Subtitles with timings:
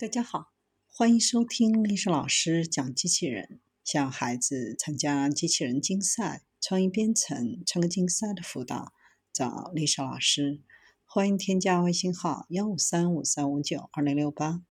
[0.00, 0.54] 大家好，
[0.86, 3.60] 欢迎收听历史老师讲机器人。
[3.84, 8.94] 想孩子参加机器人竞赛、创意编程、创客竞赛的辅导，
[9.30, 10.62] 找历史老师。
[11.04, 14.62] 欢迎添加微信号幺五三五三五九二零六八，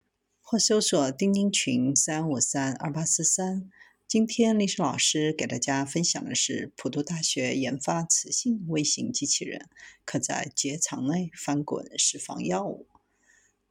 [0.42, 3.70] 或搜索钉钉群三五三二八四三。
[4.08, 9.70] 今天历史老师给大家分享的是普渡大学研发磁性微型机器人，
[10.04, 12.88] 可在结肠内翻滚释放药物。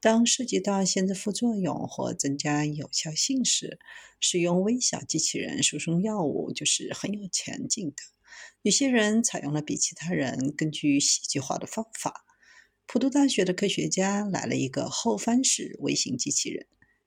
[0.00, 3.80] 当涉及到限制副作用或增加有效性时，
[4.20, 7.96] 使用微小机器人输送药物就是很有前景的。
[8.62, 12.24] 有些人采用了比其他人更具戏剧化的方法。
[12.86, 16.66] 普渡大学的科学家来了一个后翻式微型机器人，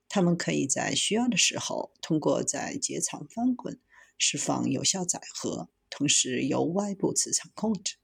[0.09, 3.79] 他们可以在需要的时候通过在结肠翻滚
[4.17, 7.95] 释放有效载荷，同时由外部磁场控制。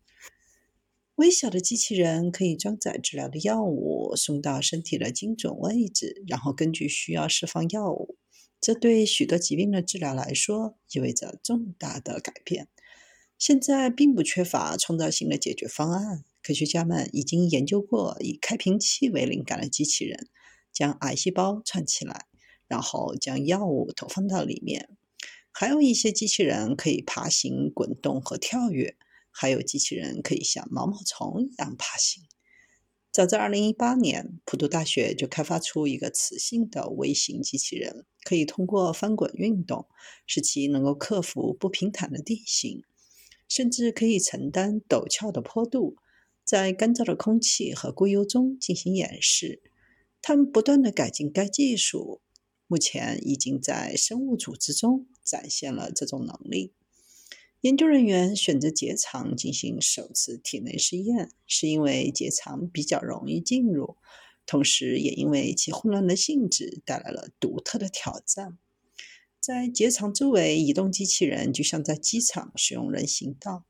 [1.18, 8.18] 微小的机器人可以装载治疗的药物，送到身体的精准位置，然后根据需要释放药物。
[8.62, 12.68] 这对许多疾病的治疗来说意味着重大的改变。
[13.40, 16.24] 现在并不缺乏创造性的解决方案。
[16.44, 20.28] 科学家们已经研究过以开瓶器为灵感的机器人，
[20.72, 22.28] 将癌细胞串起来，
[22.68, 24.88] 然后将药物投放到里面。
[25.52, 28.96] 还有一些机器人可以爬行、滚动和跳跃。
[29.40, 32.24] 还有机器人可以像毛毛虫一样爬行。
[33.12, 39.88] 早在2018年，普渡大学就开发出一个磁性的微型机器人，可以通过翻滚运动，
[40.26, 42.84] 使其能够克服不平坦的地形，
[43.48, 45.98] 甚至可以承担陡峭的坡度，
[46.44, 49.62] 在干燥的空气和硅油中进行演示。
[50.22, 52.22] 他们不断地改进该技术，
[52.68, 56.74] 目前已经在生物组织中展现了这种能力。
[57.68, 63.98] 研究人员选择结肠进行首次体内试验，是因为结肠比较容易进入，
[64.46, 68.58] 同时也因为其混乱的性质带来了独特的挑战。
[69.42, 73.66] 在结肠周围移动，机器人就像在机场使用人行道，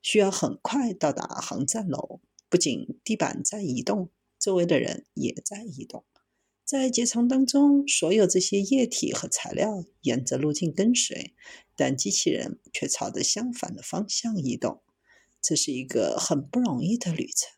[0.00, 2.20] 需要很快到达航站楼。
[2.48, 6.04] 不仅地板在移动，周围的人也在移动。
[6.64, 11.34] 在结肠当中，所有这些液体和材料沿着路径跟随，
[11.80, 14.82] 但机器人却朝着相反的方向移动。
[15.40, 17.50] 这是一个很不容易的旅程。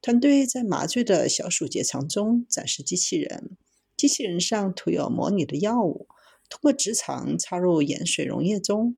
[0.00, 3.58] 团队在麻醉的小鼠结肠中展示机器人，
[3.94, 6.08] 机器人上涂有模拟的药物，
[6.48, 8.96] 通过直肠插入盐水溶液中。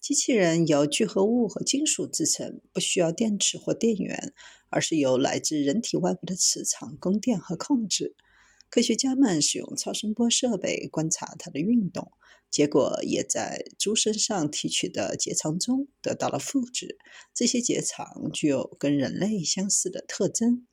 [0.00, 4.34] 机器人由聚合物和金属制成，不需要电池或电源，
[4.68, 8.16] 而是由来自人体外部的磁场供电和控制。
[8.74, 12.10] 科学家们使用超声波设备观察它的运动，
[12.50, 16.98] 结果也在猪身上提取的结肠中得到了复制。
[17.32, 20.66] 这些结肠具有跟人类相似的特征。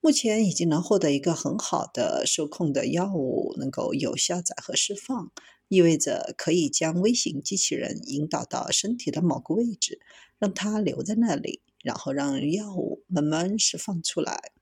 [0.00, 5.32] 目前已经能获得一个很好的受控的药物，能够有效载荷释放，
[5.66, 10.00] 意味着可以将微型机器人引导到身体的某个位置，
[10.38, 14.52] 让它留在那里，然后让药物慢慢释放出来。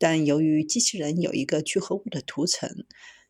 [0.00, 2.86] 但由于机器人有一个聚合物的涂层，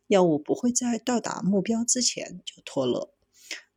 [0.06, 3.12] 药物不会在到达目标之前就脱落。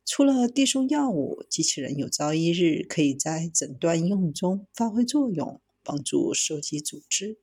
[0.06, 7.40] 除了递送药物，机器人有朝一日可以在诊断应用中发挥作用，帮助收集组织。